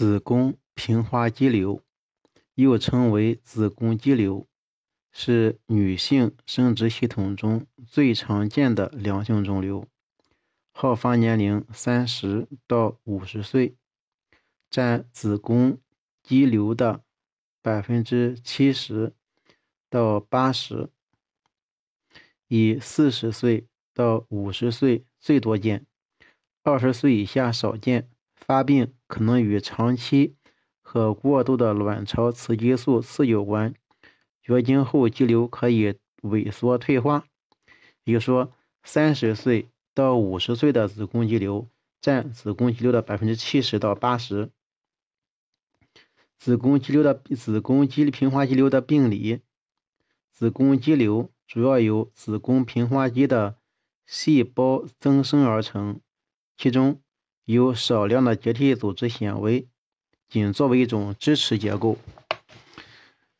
[0.00, 1.82] 子宫平滑肌瘤，
[2.54, 4.46] 又称为子宫肌瘤，
[5.12, 9.86] 是女性生殖系统中最常见的良性肿瘤，
[10.72, 13.76] 好发年龄三十到五十岁，
[14.70, 15.78] 占子宫
[16.22, 17.04] 肌瘤的
[17.60, 19.12] 百分之七十
[19.90, 20.88] 到八十，
[22.48, 25.84] 以四十岁到五十岁最多见，
[26.62, 28.08] 二十岁以下少见。
[28.34, 30.36] 发病可能与长期
[30.80, 33.74] 和过度的卵巢雌激素刺激有关。
[34.40, 37.24] 绝经后肌瘤可以萎缩退化，
[38.04, 38.52] 比如说
[38.84, 41.68] 三十岁到五十岁的子宫肌瘤
[42.00, 44.50] 占子宫肌瘤的百分之七十到八十。
[46.38, 49.40] 子宫肌瘤的子宫肌平滑肌瘤的病理，
[50.30, 53.56] 子宫肌瘤主要由子宫平滑肌的
[54.06, 56.00] 细胞增生而成，
[56.56, 57.02] 其中。
[57.44, 59.66] 有少量的结缔组织纤维，
[60.28, 61.98] 仅作为一种支持结构。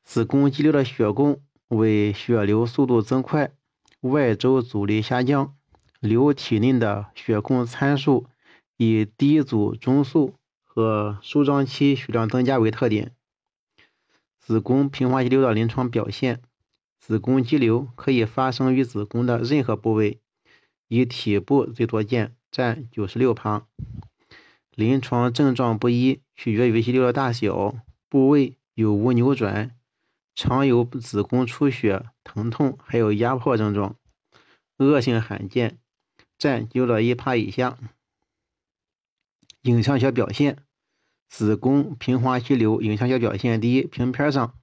[0.03, 3.53] 子宫肌瘤的血供为血流速度增快，
[4.01, 5.55] 外周阻力下降，
[6.01, 8.27] 瘤体内的血供参数
[8.77, 13.15] 以低组中速和舒张期血量增加为特点。
[14.39, 16.43] 子宫平滑肌瘤的临床表现，
[16.99, 20.21] 子宫肌瘤可以发生于子宫的任何部位，
[20.89, 22.35] 以体部最多见。
[22.51, 23.67] 占九十六趴，
[24.75, 27.77] 临床症状不一，取决于肌瘤的大小、
[28.09, 29.77] 部位有无扭转，
[30.35, 33.95] 常有子宫出血、疼痛，还有压迫症状，
[34.79, 35.79] 恶性罕见，
[36.37, 37.79] 占肌瘤的一趴以下。
[39.63, 40.65] 影像学表现，
[41.29, 44.55] 子宫平滑肌瘤影像学表现：第一，平片上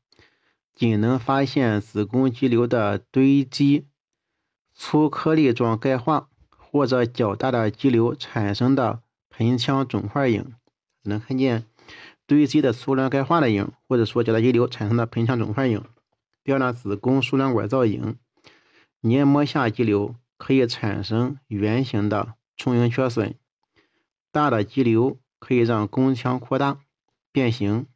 [0.76, 3.88] 仅能发现子宫肌瘤的堆积、
[4.74, 6.30] 粗颗粒状钙化。
[6.78, 10.54] 或者较大的肌瘤产生的盆腔肿块影，
[11.02, 11.66] 能看见
[12.28, 15.84] 堆积的粗卵钙化的影，或者说较大肌瘤产生的盆腔肿块影。
[16.44, 18.16] 第二呢，子宫输卵管造影，
[19.02, 23.34] 黏膜下肌瘤可以产生圆形的充盈缺损，
[24.32, 26.78] 大的肌瘤可以让宫腔扩大
[27.32, 27.88] 变形，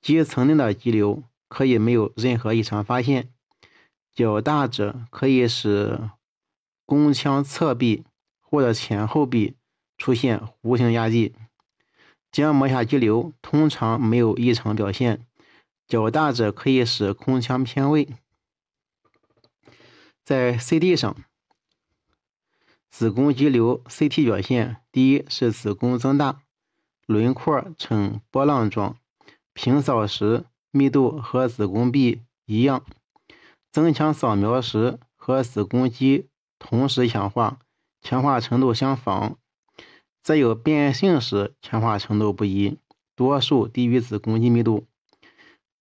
[0.00, 3.28] 肌层内的肌瘤可以没有任何异常发现，
[4.12, 6.10] 较大者可以使。
[6.92, 8.04] 宫腔侧壁
[8.38, 9.56] 或者前后壁
[9.96, 11.34] 出现弧形压迹，
[12.30, 15.26] 浆膜下肌瘤通常没有异常表现，
[15.88, 18.06] 较大者可以使宫腔偏位。
[20.22, 21.16] 在 CT 上，
[22.90, 26.42] 子宫肌瘤 CT 表现：第一是子宫增大，
[27.06, 28.98] 轮廓呈波浪状，
[29.54, 32.84] 平扫时密度和子宫壁一样，
[33.70, 36.28] 增强扫描时和子宫肌。
[36.64, 37.58] 同时强化，
[38.00, 39.36] 强化程度相仿，
[40.22, 42.78] 则有变性时强化程度不一，
[43.16, 44.86] 多数低于子宫肌密度。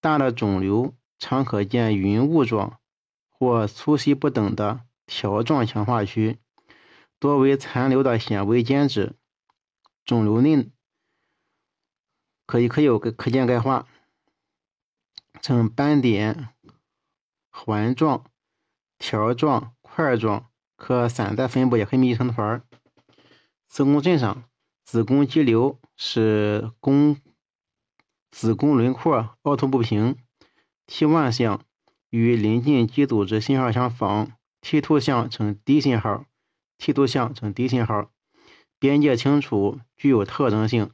[0.02, 2.80] 大的肿瘤常可见云雾状
[3.30, 6.40] 或粗细不等的条状强化区，
[7.20, 9.14] 多为残留的纤维间质。
[10.03, 10.72] 肿瘤内
[12.47, 13.88] 可以可有可见钙化，
[15.41, 16.50] 呈斑点、
[17.52, 18.25] 环状、
[18.97, 20.51] 条状、块状。
[20.81, 22.64] 可散在分布，也可以密成团。
[23.68, 24.46] 子宫镜上，
[24.84, 27.18] 子宫肌瘤是宫
[28.31, 30.18] 子宫轮廓凹凸不平
[30.88, 31.64] ，T1 项
[32.09, 34.31] 与邻近肌组织信号相仿
[34.64, 36.25] ，T2 项呈低信号
[36.80, 38.09] ，T2 项呈低信号，
[38.80, 40.90] 边界清楚，具有特征性。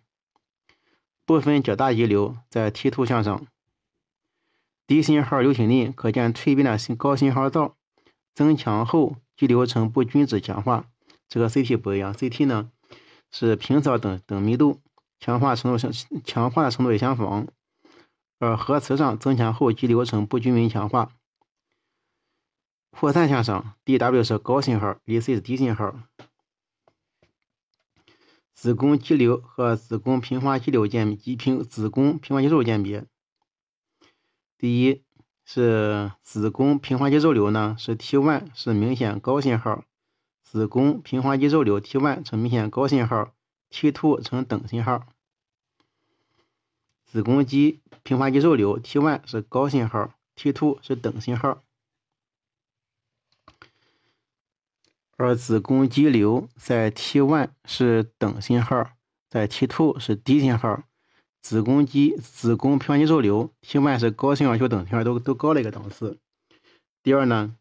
[1.25, 3.47] 部分较大肌瘤在 T2 项上，
[4.85, 7.77] 低信号瘤体内可见蜕变的高信号灶，
[8.35, 9.15] 增强后。
[9.37, 10.89] 肌瘤呈不均质强化，
[11.29, 12.71] 这个 CT 不一样，CT 呢
[13.31, 14.81] 是平扫等等密度，
[15.19, 15.91] 强化程度相
[16.25, 17.47] 强化的程度也相仿，
[18.39, 21.13] 而核磁上增强后肌瘤呈不均匀强化。
[22.89, 25.99] 扩散向上，DW 是高信号，EC 是低信号。
[28.55, 33.05] 子宫肌瘤和子宫平滑肌瘤鉴别，平子宫平滑肌肉鉴别，
[34.57, 35.03] 第一。
[35.49, 39.85] 是子宫平滑肌肉瘤呢，是 T1 是明显高信号，
[40.43, 43.33] 子宫平滑肌肉瘤 T1 呈明显高信号
[43.71, 45.07] ，T2 呈等信号。
[47.05, 51.63] 子宫肌平滑肌肉瘤 T1 是高信号，T2 是等信号。
[55.15, 58.89] 而子宫肌瘤在 T1 是等信号，
[59.29, 60.83] 在 T2 是低信号。
[61.47, 66.19] 子宫肌、子宫平滑肌肉瘤，T1 是高信号就等信号都都高了一个档次。
[67.01, 67.55] 第二呢，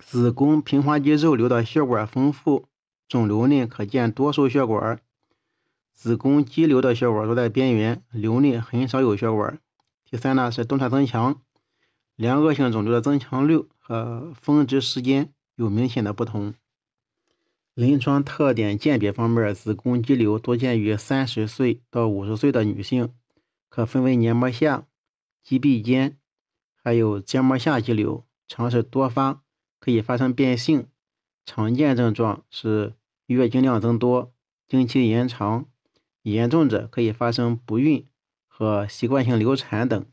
[0.00, 2.64] 子宫平滑肌肉瘤的血管丰富，
[3.06, 5.02] 肿瘤内可见多数血管。
[5.92, 9.60] 子宫肌瘤的血管都在边缘，瘤内很少有血管。
[10.10, 11.42] 第三呢是动态增强，
[12.16, 16.54] 良恶性肿瘤的增强率和峰值时间有明显的不同。
[17.78, 23.14] 临床特点鉴别方面，子宫肌瘤多见于三十岁到五十岁的女性，
[23.68, 24.88] 可分为黏膜下、
[25.44, 26.18] 肌壁间，
[26.82, 29.44] 还有结膜下肌瘤，常是多发，
[29.78, 30.88] 可以发生变性。
[31.46, 32.94] 常见症状是
[33.26, 34.34] 月经量增多、
[34.66, 35.66] 经期延长。
[36.22, 38.04] 严重者可以发生不孕
[38.48, 40.04] 和习惯性流产等。